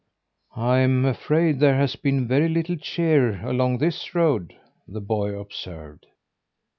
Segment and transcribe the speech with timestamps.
[0.55, 4.55] "I'm afraid there has been very little cheer along this road,"
[4.87, 6.07] the boy observed.